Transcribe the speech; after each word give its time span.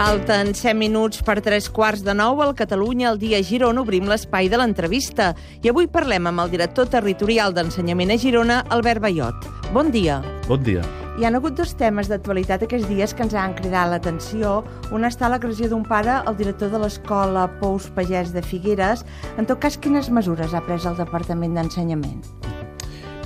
Falten 0.00 0.54
100 0.54 0.78
minuts 0.80 1.20
per 1.20 1.42
tres 1.44 1.66
quarts 1.68 2.00
de 2.00 2.14
nou 2.16 2.38
al 2.40 2.54
Catalunya 2.56 3.10
al 3.10 3.18
dia 3.20 3.42
Girona 3.44 3.82
obrim 3.82 4.06
l'espai 4.08 4.46
de 4.48 4.56
l'entrevista 4.56 5.34
i 5.60 5.68
avui 5.68 5.90
parlem 5.92 6.30
amb 6.30 6.40
el 6.40 6.54
director 6.54 6.88
territorial 6.88 7.52
d'Ensenyament 7.52 8.14
a 8.14 8.16
Girona, 8.22 8.62
Albert 8.72 9.04
Bayot. 9.04 9.44
Bon 9.74 9.90
dia. 9.92 10.22
Bon 10.46 10.64
dia. 10.64 10.80
Hi 11.18 11.28
han 11.28 11.36
hagut 11.36 11.58
dos 11.58 11.76
temes 11.76 12.08
d'actualitat 12.08 12.64
aquests 12.64 12.88
dies 12.88 13.12
que 13.12 13.26
ens 13.26 13.36
han 13.36 13.52
cridat 13.60 13.92
l'atenció. 13.92 14.62
Un 14.88 15.04
està 15.04 15.28
l'agressió 15.28 15.68
d'un 15.68 15.84
pare 15.84 16.22
al 16.24 16.40
director 16.40 16.72
de 16.72 16.80
l'escola 16.80 17.44
Pous 17.60 17.92
Pagès 17.92 18.32
de 18.32 18.40
Figueres. 18.40 19.04
En 19.36 19.44
tot 19.44 19.60
cas, 19.60 19.76
quines 19.76 20.08
mesures 20.08 20.56
ha 20.56 20.64
pres 20.64 20.88
el 20.88 20.96
Departament 20.96 21.60
d'Ensenyament? 21.60 22.24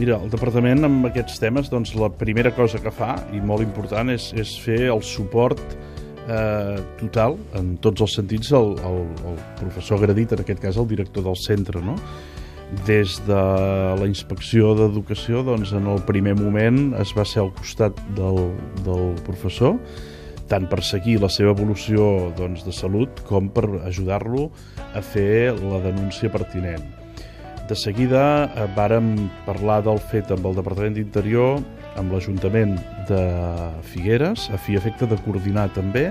Mira, 0.00 0.18
el 0.18 0.26
departament 0.26 0.82
amb 0.90 1.06
aquests 1.06 1.38
temes, 1.38 1.70
doncs 1.70 1.94
la 1.94 2.10
primera 2.10 2.50
cosa 2.50 2.82
que 2.82 2.90
fa, 2.90 3.14
i 3.30 3.38
molt 3.38 3.62
important, 3.62 4.10
és, 4.10 4.32
és 4.34 4.58
fer 4.58 4.88
el 4.90 5.06
suport 5.06 5.62
eh, 6.28 6.78
total, 7.00 7.36
en 7.58 7.74
tots 7.84 8.04
els 8.04 8.16
sentits, 8.20 8.52
al, 8.56 8.74
al, 8.86 9.02
al 9.28 9.36
professor 9.60 10.00
agredit, 10.00 10.34
en 10.34 10.44
aquest 10.44 10.62
cas 10.62 10.80
el 10.80 10.88
director 10.90 11.26
del 11.26 11.38
centre, 11.40 11.82
no? 11.84 11.96
Des 12.88 13.18
de 13.28 13.42
la 14.00 14.08
inspecció 14.08 14.72
d'educació, 14.78 15.44
doncs 15.46 15.74
en 15.76 15.86
el 15.90 16.02
primer 16.08 16.34
moment 16.38 16.96
es 16.98 17.12
va 17.14 17.26
ser 17.28 17.44
al 17.44 17.52
costat 17.54 18.00
del, 18.16 18.40
del 18.86 19.14
professor, 19.28 19.78
tant 20.48 20.66
per 20.68 20.82
seguir 20.84 21.20
la 21.22 21.30
seva 21.32 21.54
evolució 21.54 22.32
doncs, 22.36 22.66
de 22.66 22.74
salut 22.74 23.22
com 23.28 23.48
per 23.52 23.68
ajudar-lo 23.84 24.50
a 24.94 25.00
fer 25.04 25.54
la 25.60 25.80
denúncia 25.86 26.32
pertinent 26.32 27.03
de 27.68 27.76
seguida 27.76 28.24
eh, 28.44 28.66
vàrem 28.76 29.14
parlar 29.46 29.80
del 29.86 30.00
fet 30.10 30.30
amb 30.34 30.46
el 30.48 30.56
Departament 30.58 30.96
d'Interior, 30.98 31.62
amb 32.00 32.12
l'Ajuntament 32.12 32.74
de 33.08 33.22
Figueres, 33.86 34.48
a 34.52 34.58
fi 34.60 34.76
efecte 34.76 35.08
de 35.08 35.18
coordinar 35.24 35.68
també 35.76 36.08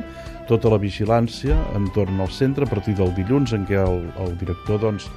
tota 0.49 0.71
la 0.71 0.79
vigilància 0.81 1.57
entorn 1.77 2.19
al 2.23 2.31
centre 2.33 2.65
a 2.65 2.71
partir 2.71 2.95
del 2.97 3.13
dilluns 3.17 3.53
en 3.55 3.67
què 3.67 3.77
el, 3.79 4.01
el 4.23 4.33
director 4.39 4.81
doncs, 4.81 5.07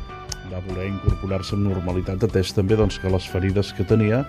va 0.50 0.60
voler 0.68 0.86
incorporar-se 0.90 1.56
amb 1.56 1.66
normalitat, 1.70 2.22
atès 2.22 2.52
també 2.54 2.78
doncs, 2.78 3.00
que 3.02 3.10
les 3.10 3.26
ferides 3.26 3.72
que 3.74 3.86
tenia 3.88 4.22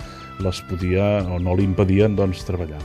les 0.43 0.61
podia 0.69 1.21
o 1.29 1.37
no 1.41 1.55
li 1.57 1.67
impedien 1.67 2.15
doncs, 2.17 2.45
treballar. 2.47 2.81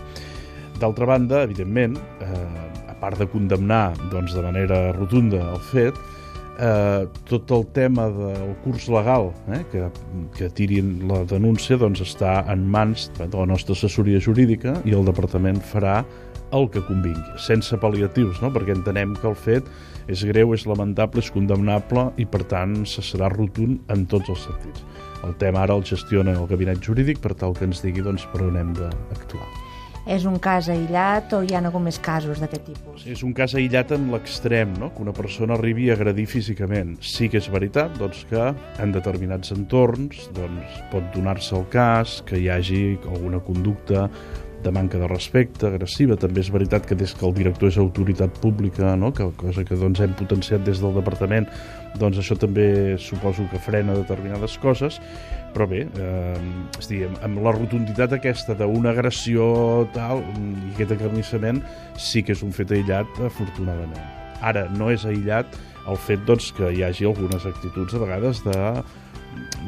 D'altra 0.81 1.07
banda, 1.09 1.45
evidentment, 1.47 1.97
eh, 2.25 2.91
a 2.91 2.97
part 3.01 3.21
de 3.21 3.29
condemnar 3.31 3.93
doncs, 4.11 4.35
de 4.35 4.45
manera 4.45 4.83
rotunda 4.97 5.45
el 5.55 5.63
fet, 5.71 5.99
eh, 6.59 7.07
tot 7.29 7.51
el 7.51 7.67
tema 7.73 8.09
del 8.11 8.55
curs 8.65 8.89
legal 8.89 9.31
eh, 9.53 9.63
que, 9.71 9.89
que 10.37 10.51
tirin 10.51 11.09
la 11.09 11.23
denúncia 11.29 11.79
doncs 11.81 12.03
està 12.05 12.43
en 12.53 12.67
mans 12.69 13.09
de 13.19 13.31
la 13.33 13.47
nostra 13.49 13.77
assessoria 13.77 14.21
jurídica 14.21 14.77
i 14.85 14.97
el 14.97 15.07
departament 15.09 15.63
farà 15.73 16.03
el 16.53 16.69
que 16.69 16.83
convingui, 16.85 17.39
sense 17.41 17.77
pal·liatius, 17.81 18.43
no? 18.45 18.51
perquè 18.53 18.75
entenem 18.77 19.15
que 19.17 19.31
el 19.31 19.39
fet 19.39 19.69
és 20.13 20.25
greu, 20.29 20.53
és 20.53 20.67
lamentable, 20.69 21.23
és 21.25 21.33
condemnable 21.33 22.11
i 22.21 22.29
per 22.29 22.43
tant 22.51 22.83
se 22.89 23.05
serà 23.07 23.33
rotund 23.33 23.81
en 23.95 24.05
tots 24.11 24.35
els 24.35 24.47
sentits. 24.51 24.85
El 25.23 25.37
tema 25.41 25.63
ara 25.65 25.79
el 25.79 25.87
gestiona 25.87 26.37
el 26.37 26.49
gabinet 26.51 26.83
jurídic 26.85 27.23
per 27.23 27.37
tal 27.39 27.57
que 27.57 27.69
ens 27.71 27.85
digui 27.85 28.05
doncs, 28.05 28.27
per 28.35 28.45
on 28.51 28.59
hem 28.59 28.75
d'actuar. 28.77 29.62
És 30.03 30.25
un 30.27 30.35
cas 30.43 30.67
aïllat 30.73 31.31
o 31.37 31.45
hi 31.47 31.55
ha 31.55 31.61
hagut 31.63 31.83
més 31.85 31.99
casos 32.03 32.41
d'aquest 32.43 32.65
tipus? 32.67 33.05
És 33.07 33.23
un 33.23 33.31
cas 33.39 33.55
aïllat 33.55 33.93
en 33.95 34.09
l'extrem, 34.11 34.73
no? 34.81 34.91
que 34.91 35.03
una 35.05 35.15
persona 35.15 35.55
arribi 35.55 35.91
a 35.91 35.95
agredir 35.95 36.27
físicament. 36.27 36.97
Sí 37.07 37.29
que 37.31 37.39
és 37.39 37.47
veritat 37.53 37.95
doncs, 38.01 38.25
que 38.31 38.49
en 38.83 38.95
determinats 38.95 39.55
entorns 39.55 40.27
doncs, 40.35 40.81
pot 40.91 41.07
donar-se 41.15 41.55
el 41.55 41.69
cas 41.71 42.19
que 42.27 42.41
hi 42.41 42.51
hagi 42.51 42.83
alguna 43.13 43.39
conducta 43.47 44.09
de 44.63 44.73
manca 44.75 44.99
de 44.99 45.09
respecte, 45.11 45.67
agressiva. 45.67 46.17
També 46.21 46.43
és 46.43 46.51
veritat 46.53 46.87
que 46.89 46.97
des 46.99 47.15
que 47.15 47.27
el 47.27 47.35
director 47.37 47.71
és 47.71 47.79
autoritat 47.81 48.39
pública, 48.43 48.95
no? 48.97 49.13
que 49.13 49.29
cosa 49.37 49.65
que 49.65 49.79
doncs, 49.79 50.01
hem 50.01 50.15
potenciat 50.19 50.65
des 50.67 50.81
del 50.83 50.95
departament, 50.97 51.49
doncs 52.01 52.21
això 52.23 52.39
també 52.39 52.97
suposo 52.99 53.47
que 53.51 53.61
frena 53.63 53.97
determinades 53.99 54.57
coses, 54.63 55.01
però 55.53 55.67
bé, 55.69 55.83
eh, 55.85 56.39
dir, 56.89 57.05
amb 57.25 57.43
la 57.45 57.53
rotunditat 57.53 58.17
aquesta 58.17 58.57
d'una 58.57 58.95
agressió 58.95 59.87
tal, 59.93 60.25
i 60.39 60.73
aquest 60.73 60.97
acarnissament 60.97 61.61
sí 62.01 62.23
que 62.25 62.33
és 62.33 62.43
un 62.43 62.55
fet 62.57 62.73
aïllat, 62.73 63.21
afortunadament. 63.29 64.01
Ara, 64.43 64.67
no 64.75 64.91
és 64.91 65.05
aïllat 65.07 65.53
el 65.91 65.99
fet 65.99 66.23
doncs, 66.27 66.51
que 66.57 66.71
hi 66.73 66.83
hagi 66.87 67.07
algunes 67.07 67.45
actituds 67.47 67.95
a 67.95 68.03
vegades 68.03 68.43
de 68.47 68.59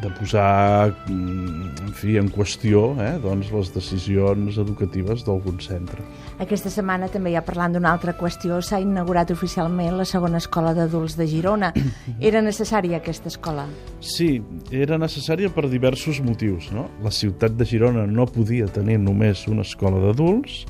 de 0.03 0.11
posar 0.19 0.93
en, 1.09 1.93
fi, 1.97 2.19
en 2.21 2.29
qüestió 2.33 2.91
eh, 3.01 3.15
doncs, 3.23 3.51
les 3.55 3.71
decisions 3.75 4.59
educatives 4.61 5.25
d'algun 5.25 5.61
centre. 5.65 6.05
Aquesta 6.43 6.73
setmana 6.73 7.09
també 7.13 7.33
ja 7.35 7.45
parlant 7.47 7.77
d'una 7.77 7.93
altra 7.95 8.15
qüestió 8.19 8.61
s'ha 8.63 8.83
inaugurat 8.83 9.31
oficialment 9.33 9.97
la 9.99 10.07
segona 10.09 10.41
escola 10.43 10.75
d'adults 10.77 11.17
de 11.21 11.29
Girona. 11.31 11.73
Era 12.29 12.43
necessària 12.45 12.99
aquesta 13.01 13.33
escola? 13.33 13.67
Sí, 14.05 14.43
era 14.75 14.99
necessària 15.01 15.49
per 15.55 15.69
diversos 15.73 16.21
motius. 16.25 16.69
No? 16.75 16.89
La 17.05 17.13
ciutat 17.15 17.57
de 17.57 17.65
Girona 17.69 18.05
no 18.07 18.27
podia 18.29 18.69
tenir 18.69 18.99
només 19.01 19.47
una 19.49 19.65
escola 19.65 20.03
d'adults. 20.03 20.65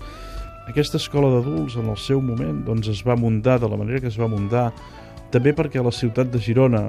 Aquesta 0.71 1.01
escola 1.01 1.33
d'adults 1.35 1.77
en 1.81 1.91
el 1.93 1.99
seu 2.01 2.23
moment 2.25 2.63
doncs, 2.69 2.89
es 2.93 3.03
va 3.05 3.19
muntar 3.19 3.59
de 3.61 3.69
la 3.69 3.77
manera 3.81 4.01
que 4.01 4.13
es 4.13 4.21
va 4.21 4.31
muntar 4.31 4.71
també 5.35 5.51
perquè 5.57 5.83
la 5.83 5.93
ciutat 5.93 6.31
de 6.31 6.39
Girona 6.39 6.87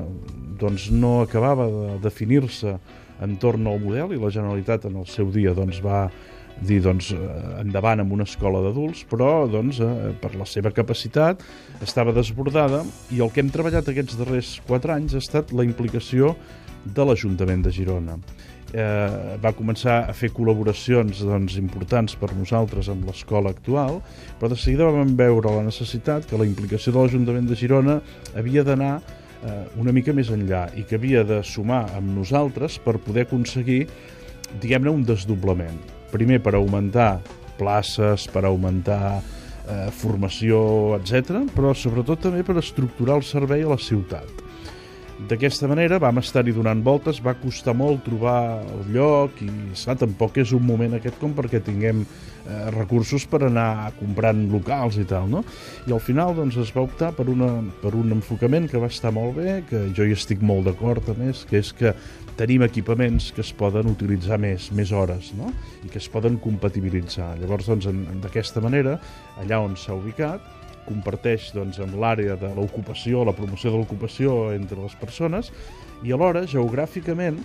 doncs, 0.60 0.90
no 0.92 1.22
acabava 1.24 1.68
de 1.72 1.98
definir-se 2.04 2.78
entorn 3.24 3.68
al 3.68 3.80
model 3.80 4.14
i 4.16 4.20
la 4.20 4.32
Generalitat 4.34 4.90
en 4.90 4.98
el 5.02 5.08
seu 5.08 5.30
dia 5.32 5.54
doncs, 5.56 5.82
va 5.84 6.08
dir 6.62 6.80
doncs, 6.84 7.12
eh, 7.12 7.20
endavant 7.62 8.00
amb 8.00 8.14
una 8.16 8.24
escola 8.24 8.62
d'adults, 8.64 9.04
però 9.10 9.48
doncs, 9.52 9.80
eh, 9.84 10.14
per 10.22 10.36
la 10.36 10.48
seva 10.48 10.72
capacitat 10.72 11.44
estava 11.84 12.14
desbordada 12.16 12.84
i 13.12 13.22
el 13.22 13.32
que 13.32 13.44
hem 13.44 13.52
treballat 13.52 13.90
aquests 13.92 14.18
darrers 14.20 14.60
quatre 14.68 14.96
anys 14.96 15.16
ha 15.16 15.24
estat 15.24 15.52
la 15.52 15.66
implicació 15.68 16.36
de 16.86 17.06
l'Ajuntament 17.06 17.66
de 17.66 17.74
Girona. 17.74 18.20
Eh, 18.76 19.38
va 19.40 19.54
començar 19.56 20.02
a 20.10 20.14
fer 20.14 20.32
col·laboracions 20.36 21.22
doncs, 21.24 21.58
importants 21.62 22.16
per 22.20 22.34
nosaltres 22.36 22.90
amb 22.92 23.06
l'escola 23.08 23.52
actual, 23.54 24.02
però 24.40 24.50
de 24.52 24.58
seguida 24.60 24.90
vam 24.92 25.16
veure 25.16 25.54
la 25.54 25.64
necessitat 25.64 26.26
que 26.28 26.40
la 26.40 26.48
implicació 26.48 26.92
de 26.92 27.00
l'Ajuntament 27.00 27.48
de 27.48 27.56
Girona 27.56 28.00
havia 28.36 28.64
d'anar 28.64 29.00
una 29.81 29.94
mica 29.95 30.13
més 30.16 30.31
enllà 30.33 30.66
i 30.78 30.85
que 30.88 31.00
havia 31.00 31.23
de 31.28 31.41
sumar 31.45 31.85
amb 31.97 32.13
nosaltres 32.16 32.79
per 32.81 32.97
poder 33.03 33.25
aconseguir, 33.28 33.85
diguem-ne, 34.61 34.94
un 34.94 35.03
desdoblament. 35.06 35.78
Primer, 36.13 36.39
per 36.44 36.56
augmentar 36.56 37.19
places, 37.59 38.28
per 38.31 38.45
augmentar 38.47 39.19
eh, 39.19 39.91
formació, 39.91 40.95
etc, 41.00 41.44
però 41.56 41.73
sobretot 41.75 42.28
també 42.28 42.44
per 42.47 42.57
estructurar 42.61 43.19
el 43.19 43.28
servei 43.28 43.66
a 43.66 43.73
la 43.73 43.81
ciutat. 43.81 44.44
D'aquesta 45.16 45.70
manera 45.72 45.96
vam 45.96 46.18
estar-hi 46.20 46.52
donant 46.52 46.81
voltes, 46.84 47.22
va 47.24 47.31
costar 47.40 47.72
molt 47.78 48.02
trobar 48.03 48.59
el 48.59 48.90
lloc 48.92 49.38
i 49.46 49.48
esclar, 49.72 49.96
tampoc 50.02 50.42
és 50.44 50.52
un 50.52 50.66
moment 50.68 50.98
aquest 50.98 51.16
com 51.22 51.31
perquè 51.38 51.62
tinguem 51.64 52.02
eh, 52.03 52.66
recursos 52.76 53.24
per 53.31 53.46
anar 53.48 53.94
comprant 53.96 54.42
locals 54.52 55.00
i 55.00 55.06
tal, 55.08 55.30
no? 55.31 55.46
I 55.88 55.96
al 55.96 56.04
final 56.04 56.36
doncs, 56.36 56.59
es 56.59 56.74
va 56.75 56.84
optar 56.84 57.14
per, 57.16 57.30
una, 57.31 57.48
per 57.80 57.94
un 57.96 58.12
enfocament 58.18 58.68
que 58.68 58.81
va 58.81 58.92
estar 58.92 59.14
molt 59.16 59.40
bé, 59.40 59.62
que 59.70 59.86
jo 59.96 60.04
hi 60.04 60.18
estic 60.18 60.44
molt 60.44 60.68
d'acord 60.68 61.08
a 61.08 61.16
més, 61.22 61.46
que 61.48 61.64
és 61.64 61.72
que 61.80 61.96
tenim 62.36 62.68
equipaments 62.68 63.31
que 63.31 63.40
es 63.46 63.54
poden 63.56 63.88
utilitzar 63.88 64.36
més, 64.44 64.68
més 64.75 64.92
hores, 64.92 65.31
no? 65.40 65.48
I 65.88 65.94
que 65.96 66.04
es 66.04 66.12
poden 66.12 66.36
compatibilitzar. 66.44 67.38
Llavors, 67.40 67.72
doncs, 67.72 67.88
d'aquesta 68.20 68.59
manera, 68.59 69.00
allà 69.40 69.64
on 69.64 69.80
s'ha 69.80 69.96
ubicat, 69.96 70.44
comparteix 70.85 71.51
doncs, 71.56 71.79
amb 71.84 71.97
l'àrea 72.00 72.38
de 72.40 72.51
l'ocupació, 72.56 73.23
la 73.25 73.35
promoció 73.35 73.73
de 73.73 73.81
l'ocupació 73.81 74.35
entre 74.56 74.79
les 74.81 74.96
persones 75.00 75.51
i 76.06 76.13
alhora, 76.13 76.46
geogràficament, 76.50 77.40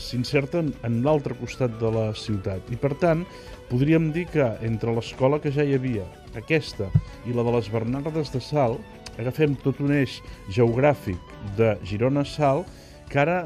s'inserten 0.00 0.72
en 0.86 1.00
l'altre 1.04 1.36
costat 1.36 1.74
de 1.80 1.90
la 1.92 2.06
ciutat. 2.16 2.64
I, 2.72 2.78
per 2.80 2.94
tant, 3.00 3.26
podríem 3.70 4.10
dir 4.14 4.26
que 4.32 4.46
entre 4.66 4.94
l'escola 4.96 5.40
que 5.42 5.52
ja 5.54 5.66
hi 5.66 5.76
havia, 5.76 6.06
aquesta, 6.40 6.88
i 7.28 7.36
la 7.36 7.44
de 7.46 7.54
les 7.56 7.68
Bernardes 7.72 8.32
de 8.32 8.40
Sal, 8.42 8.78
agafem 9.20 9.56
tot 9.64 9.80
un 9.84 9.92
eix 9.94 10.20
geogràfic 10.48 11.34
de 11.58 11.74
Girona-Sal, 11.86 12.64
que 13.10 13.20
ara, 13.20 13.42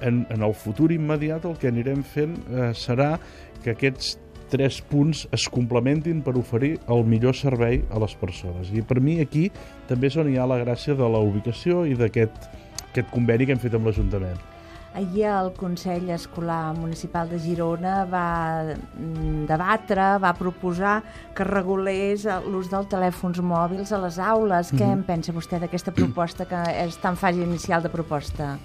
en, 0.00 0.24
en 0.30 0.46
el 0.46 0.54
futur 0.54 0.92
immediat, 0.94 1.44
el 1.44 1.58
que 1.60 1.70
anirem 1.70 2.04
fent 2.06 2.38
eh, 2.48 2.70
serà 2.78 3.16
que 3.64 3.74
aquests 3.74 4.16
tres 4.50 4.80
punts 4.90 5.26
es 5.32 5.48
complementin 5.52 6.22
per 6.24 6.36
oferir 6.40 6.76
el 6.88 7.04
millor 7.04 7.36
servei 7.36 7.82
a 7.90 8.00
les 8.02 8.14
persones. 8.18 8.72
I 8.72 8.82
per 8.82 9.00
mi 9.04 9.18
aquí 9.24 9.48
també 9.88 10.10
és 10.10 10.16
on 10.20 10.30
hi 10.30 10.38
ha 10.38 10.48
la 10.48 10.60
gràcia 10.64 10.96
de 10.98 11.08
la 11.08 11.20
ubicació 11.24 11.84
i 11.88 11.96
d'aquest 11.98 12.48
aquest 12.88 13.10
conveni 13.12 13.46
que 13.46 13.54
hem 13.54 13.60
fet 13.62 13.74
amb 13.76 13.86
l'Ajuntament. 13.86 14.57
Ahir 14.94 15.26
el 15.28 15.52
Consell 15.52 16.08
Escolar 16.10 16.74
Municipal 16.74 17.28
de 17.28 17.38
Girona 17.38 18.04
va 18.08 18.64
mm, 18.64 19.44
debatre, 19.46 20.06
va 20.22 20.32
proposar 20.34 21.02
que 21.36 21.44
regulés 21.44 22.24
l'ús 22.48 22.70
dels 22.72 22.88
telèfons 22.90 23.40
mòbils 23.44 23.92
a 23.92 24.00
les 24.02 24.18
aules. 24.18 24.72
Mm 24.72 24.78
-hmm. 24.78 24.80
Què 24.80 24.92
en 24.92 25.02
pensa 25.04 25.32
vostè 25.32 25.60
d'aquesta 25.60 25.92
proposta, 25.92 26.46
que 26.46 26.62
és 26.86 26.96
tan 26.96 27.16
fase 27.16 27.42
inicial 27.42 27.82
de 27.82 27.88
proposta? 27.88 28.58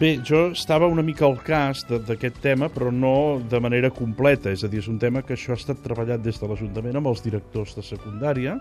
Bé, 0.00 0.20
jo 0.24 0.50
estava 0.52 0.86
una 0.86 1.02
mica 1.02 1.26
al 1.26 1.38
cas 1.42 1.84
d'aquest 1.88 2.40
tema, 2.40 2.68
però 2.68 2.90
no 2.90 3.40
de 3.40 3.60
manera 3.60 3.90
completa. 3.90 4.50
És 4.50 4.64
a 4.64 4.68
dir, 4.68 4.78
és 4.78 4.88
un 4.88 4.98
tema 4.98 5.22
que 5.22 5.34
això 5.34 5.50
ha 5.50 5.56
estat 5.56 5.82
treballat 5.82 6.20
des 6.22 6.40
de 6.40 6.46
l'Ajuntament 6.46 6.96
amb 6.96 7.06
els 7.06 7.22
directors 7.22 7.74
de 7.74 7.82
secundària. 7.82 8.58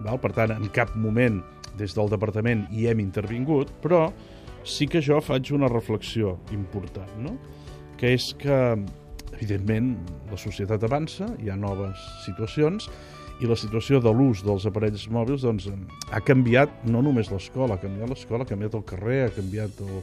Val? 0.00 0.18
Per 0.18 0.32
tant, 0.32 0.50
en 0.50 0.68
cap 0.68 0.94
moment 0.94 1.42
des 1.78 1.94
del 1.94 2.08
departament 2.08 2.66
hi 2.70 2.86
hem 2.86 3.00
intervingut, 3.00 3.70
però 3.82 4.12
sí 4.64 4.88
que 4.90 5.02
jo 5.02 5.20
faig 5.24 5.52
una 5.56 5.68
reflexió 5.68 6.38
important, 6.52 7.10
no? 7.18 7.36
que 8.00 8.14
és 8.16 8.30
que, 8.40 8.56
evidentment, 9.36 9.92
la 10.30 10.38
societat 10.40 10.84
avança, 10.88 11.28
hi 11.42 11.50
ha 11.52 11.56
noves 11.58 12.00
situacions, 12.24 12.88
i 13.40 13.48
la 13.48 13.56
situació 13.56 14.00
de 14.04 14.12
l'ús 14.12 14.42
dels 14.44 14.66
aparells 14.68 15.06
mòbils 15.12 15.44
doncs, 15.46 15.68
ha 16.12 16.20
canviat 16.24 16.84
no 16.88 17.00
només 17.04 17.30
l'escola, 17.32 17.76
ha 17.76 17.82
canviat 17.82 18.12
l'escola, 18.12 18.44
ha 18.44 18.50
canviat 18.50 18.76
el 18.76 18.84
carrer, 18.88 19.20
ha 19.26 19.32
canviat 19.32 19.80
el, 19.84 20.02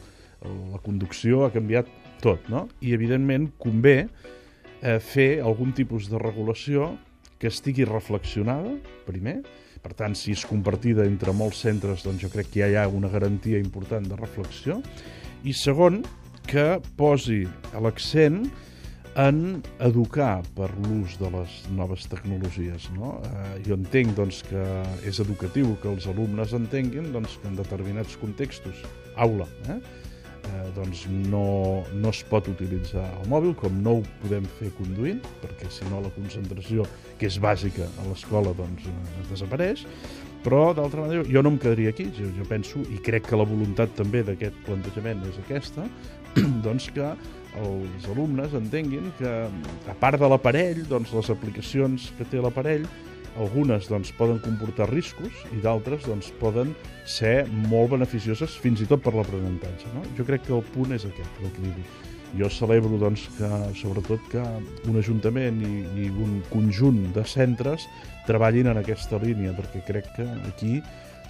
la 0.74 0.82
conducció, 0.82 1.44
ha 1.46 1.54
canviat 1.54 1.90
tot, 2.24 2.50
no? 2.50 2.66
I, 2.82 2.94
evidentment, 2.98 3.52
convé 3.62 3.98
eh, 4.82 4.98
fer 4.98 5.30
algun 5.46 5.74
tipus 5.78 6.10
de 6.10 6.22
regulació 6.22 6.96
que 7.38 7.52
estigui 7.52 7.86
reflexionada, 7.86 8.74
primer, 9.06 9.44
per 9.88 9.96
tant, 9.96 10.16
si 10.20 10.34
és 10.36 10.44
compartida 10.44 11.06
entre 11.08 11.32
molts 11.32 11.62
centres, 11.64 12.04
doncs 12.04 12.26
jo 12.26 12.30
crec 12.34 12.52
que 12.52 12.68
hi 12.68 12.76
ha 12.76 12.90
una 12.92 13.08
garantia 13.08 13.60
important 13.64 14.04
de 14.04 14.20
reflexió. 14.20 14.82
I 15.48 15.54
segon, 15.56 16.02
que 16.48 16.78
posi 17.00 17.46
l'accent 17.84 18.42
en 19.18 19.62
educar 19.82 20.44
per 20.58 20.68
l'ús 20.86 21.16
de 21.22 21.30
les 21.34 21.54
noves 21.76 22.06
tecnologies. 22.12 22.90
No? 22.96 23.16
Eh, 23.24 23.64
jo 23.68 23.78
entenc 23.80 24.14
doncs, 24.20 24.44
que 24.48 24.66
és 25.08 25.22
educatiu 25.24 25.74
que 25.82 25.90
els 25.94 26.08
alumnes 26.12 26.54
entenguin 26.58 27.10
doncs, 27.16 27.40
que 27.42 27.50
en 27.50 27.58
determinats 27.58 28.20
contextos, 28.22 28.84
aula, 29.16 29.48
eh, 29.72 29.80
eh, 30.48 30.68
doncs 30.76 31.06
no, 31.30 31.84
no 31.94 32.12
es 32.14 32.22
pot 32.28 32.48
utilitzar 32.52 33.06
el 33.22 33.30
mòbil, 33.32 33.56
com 33.60 33.82
no 33.84 33.98
ho 34.00 34.06
podem 34.24 34.48
fer 34.60 34.72
conduint, 34.78 35.22
perquè 35.44 35.70
si 35.74 35.88
no 35.92 36.02
la 36.04 36.12
concentració, 36.16 36.88
que 37.20 37.30
és 37.30 37.40
bàsica 37.44 37.88
a 37.88 38.08
l'escola, 38.10 38.54
doncs 38.58 38.88
eh, 38.90 38.98
desapareix, 39.32 39.86
però 40.46 40.70
d'altra 40.76 41.04
manera 41.04 41.26
jo 41.28 41.44
no 41.44 41.54
em 41.54 41.58
quedaria 41.62 41.92
aquí, 41.94 42.08
jo, 42.16 42.30
jo 42.38 42.46
penso, 42.48 42.84
i 42.94 43.02
crec 43.04 43.28
que 43.30 43.40
la 43.40 43.48
voluntat 43.48 43.96
també 43.98 44.24
d'aquest 44.28 44.56
plantejament 44.68 45.26
és 45.28 45.42
aquesta, 45.44 45.88
doncs 46.66 46.92
que 46.96 47.12
els 47.58 48.06
alumnes 48.12 48.54
entenguin 48.58 49.12
que, 49.18 49.34
a 49.90 49.96
part 50.00 50.20
de 50.22 50.30
l'aparell, 50.30 50.84
doncs 50.90 51.14
les 51.16 51.32
aplicacions 51.34 52.12
que 52.18 52.28
té 52.30 52.42
l'aparell 52.44 52.86
algunes 53.38 53.88
doncs, 53.90 54.12
poden 54.18 54.40
comportar 54.44 54.90
riscos 54.92 55.34
i 55.56 55.62
d'altres 55.64 56.06
doncs, 56.08 56.30
poden 56.42 56.74
ser 57.08 57.46
molt 57.70 57.94
beneficioses 57.96 58.58
fins 58.62 58.82
i 58.84 58.90
tot 58.90 59.04
per 59.06 59.14
l'aprenentatge. 59.16 59.90
No? 59.96 60.04
Jo 60.18 60.26
crec 60.28 60.48
que 60.48 60.56
el 60.58 60.66
punt 60.74 60.96
és 60.98 61.08
aquest, 61.08 61.42
l'equilibri. 61.44 61.86
Jo 62.38 62.50
celebro 62.52 63.00
doncs, 63.00 63.24
que, 63.38 63.50
sobretot 63.80 64.26
que 64.34 64.44
un 64.90 65.00
ajuntament 65.00 65.62
i, 65.64 65.74
i 66.04 66.10
un 66.12 66.42
conjunt 66.52 67.06
de 67.16 67.24
centres 67.28 67.88
treballin 68.28 68.74
en 68.74 68.82
aquesta 68.82 69.20
línia, 69.22 69.56
perquè 69.56 69.86
crec 69.88 70.12
que 70.18 70.28
aquí 70.50 70.82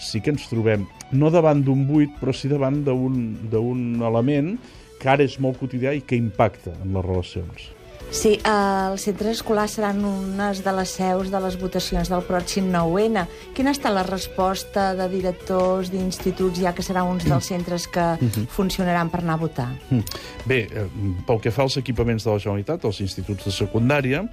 sí 0.02 0.22
que 0.22 0.34
ens 0.34 0.50
trobem, 0.50 0.86
no 1.14 1.32
davant 1.34 1.64
d'un 1.66 1.86
buit, 1.90 2.12
però 2.22 2.34
sí 2.34 2.50
davant 2.50 2.84
d'un 2.86 4.04
element 4.06 4.56
que 4.98 5.10
ara 5.14 5.26
és 5.26 5.38
molt 5.42 5.60
quotidià 5.62 5.94
i 5.94 6.06
que 6.06 6.18
impacta 6.18 6.74
en 6.82 6.94
les 6.98 7.06
relacions. 7.06 7.72
Sí, 8.08 8.38
els 8.48 9.04
centres 9.04 9.38
escolars 9.38 9.74
seran 9.76 10.00
unes 10.06 10.62
de 10.64 10.72
les 10.78 10.90
seus 10.96 11.28
de 11.32 11.40
les 11.44 11.58
votacions 11.60 12.08
del 12.08 12.22
pròxim 12.24 12.70
9-N. 12.72 13.26
Quina 13.56 13.74
està 13.76 13.92
la 13.92 14.04
resposta 14.08 14.94
de 14.96 15.10
directors 15.12 15.92
d'instituts, 15.92 16.62
ja 16.64 16.72
que 16.74 16.86
serà 16.86 17.04
uns 17.04 17.26
dels 17.28 17.50
centres 17.52 17.88
que 17.92 18.06
mhm. 18.16 18.48
funcionaran 18.54 19.12
per 19.12 19.22
anar 19.22 19.36
a 19.36 19.44
votar? 19.44 19.70
Mhm. 19.90 20.04
Bé, 20.48 20.60
eh, 20.72 20.88
pel 21.28 21.40
que 21.44 21.52
fa 21.52 21.68
als 21.68 21.78
equipaments 21.78 22.24
de 22.24 22.32
la 22.32 22.40
Generalitat, 22.40 22.86
als 22.86 23.02
instituts 23.04 23.46
de 23.46 23.52
secundària, 23.52 24.24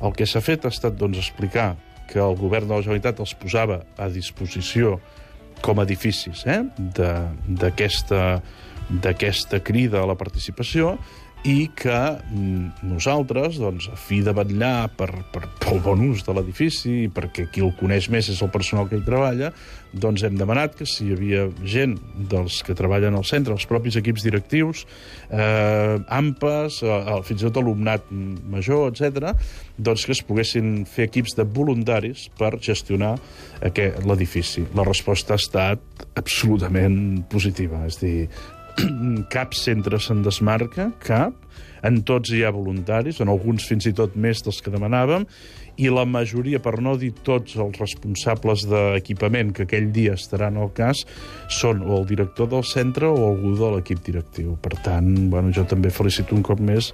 el 0.00 0.12
que 0.12 0.26
s'ha 0.26 0.44
fet 0.44 0.64
ha 0.64 0.74
estat 0.74 0.92
doncs, 1.00 1.18
explicar 1.18 1.76
que 2.06 2.20
el 2.20 2.36
govern 2.36 2.68
de 2.68 2.74
la 2.74 2.82
Generalitat 2.82 3.20
els 3.24 3.34
posava 3.34 3.80
a 3.96 4.08
disposició 4.12 5.00
com 5.64 5.80
a 5.80 5.84
edificis 5.86 6.44
eh, 6.46 6.60
d'aquesta 7.48 8.42
crida 9.64 10.02
a 10.02 10.06
la 10.06 10.14
participació 10.14 10.98
i 11.44 11.68
que 11.76 11.96
mm, 12.32 12.88
nosaltres, 12.88 13.58
doncs, 13.60 13.90
a 13.92 13.98
fi 14.00 14.22
de 14.24 14.32
vetllar 14.32 14.88
per, 14.96 15.10
per, 15.32 15.44
pel 15.60 15.82
bon 15.84 16.00
ús 16.06 16.24
de 16.24 16.32
l'edifici, 16.32 16.94
perquè 17.12 17.50
qui 17.52 17.60
el 17.64 17.74
coneix 17.76 18.08
més 18.12 18.30
és 18.32 18.40
el 18.40 18.48
personal 18.52 18.88
que 18.88 18.96
hi 18.96 19.04
treballa, 19.04 19.50
doncs 19.92 20.24
hem 20.24 20.38
demanat 20.40 20.74
que 20.78 20.88
si 20.88 21.04
hi 21.06 21.12
havia 21.14 21.44
gent 21.68 21.98
dels 22.32 22.62
que 22.64 22.76
treballen 22.76 23.14
al 23.18 23.26
centre, 23.28 23.52
els 23.52 23.68
propis 23.68 24.00
equips 24.00 24.24
directius, 24.24 24.86
eh, 25.28 26.00
AMPAs, 26.16 26.80
eh, 26.82 27.20
fins 27.28 27.44
i 27.44 27.48
tot 27.50 27.60
alumnat 27.60 28.08
major, 28.10 28.88
etc, 28.88 29.36
doncs 29.76 30.08
que 30.08 30.16
es 30.16 30.24
poguessin 30.24 30.86
fer 30.88 31.10
equips 31.10 31.36
de 31.36 31.44
voluntaris 31.44 32.30
per 32.38 32.54
gestionar 32.56 33.18
l'edifici. 33.60 34.64
La 34.74 34.84
resposta 34.84 35.36
ha 35.36 35.40
estat 35.40 36.04
absolutament 36.16 37.24
positiva, 37.30 37.84
és 37.86 38.00
dir, 38.00 38.28
cap 39.34 39.54
centre 39.54 40.00
se'n 40.02 40.22
desmarca, 40.24 40.90
cap. 41.04 41.36
En 41.84 42.00
tots 42.08 42.32
hi 42.32 42.40
ha 42.44 42.50
voluntaris, 42.54 43.18
en 43.20 43.28
alguns 43.28 43.66
fins 43.68 43.84
i 43.86 43.92
tot 43.92 44.14
més 44.16 44.40
dels 44.42 44.62
que 44.64 44.72
demanàvem, 44.72 45.26
i 45.76 45.90
la 45.92 46.06
majoria, 46.08 46.60
per 46.62 46.78
no 46.82 46.94
dir 46.96 47.10
tots 47.26 47.58
els 47.60 47.76
responsables 47.80 48.64
d'equipament 48.70 49.52
que 49.54 49.66
aquell 49.66 49.90
dia 49.92 50.14
estaran 50.16 50.56
al 50.56 50.72
cas, 50.74 51.04
són 51.52 51.82
o 51.84 51.98
el 51.98 52.08
director 52.08 52.48
del 52.50 52.64
centre 52.64 53.10
o 53.10 53.28
algú 53.28 53.52
de 53.58 53.70
l'equip 53.76 54.00
directiu. 54.06 54.56
Per 54.64 54.78
tant, 54.86 55.12
bueno, 55.30 55.52
jo 55.52 55.66
també 55.68 55.92
felicito 55.92 56.36
un 56.36 56.44
cop 56.46 56.62
més 56.62 56.92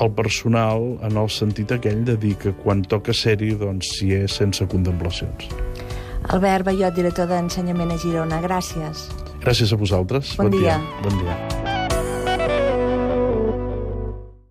el 0.00 0.12
personal 0.12 0.98
en 1.06 1.16
el 1.16 1.30
sentit 1.32 1.72
aquell 1.74 2.04
de 2.06 2.16
dir 2.20 2.34
que 2.38 2.52
quan 2.58 2.84
toca 2.86 3.14
ser-hi, 3.16 3.54
doncs 3.58 3.94
s'hi 3.96 4.12
és 4.20 4.36
sense 4.42 4.66
contemplacions. 4.70 5.48
Albert 6.34 6.68
Bayot, 6.68 6.94
director 6.98 7.30
d'Ensenyament 7.30 7.94
a 7.94 7.98
Girona, 8.02 8.42
gràcies. 8.44 9.08
Gràcies 9.44 9.72
a 9.72 9.80
vosaltres. 9.80 10.36
Bon, 10.36 10.50
bon 10.50 10.60
dia. 10.60 10.76
dia. 10.78 11.02
Bon 11.02 11.18
dia. 11.22 11.67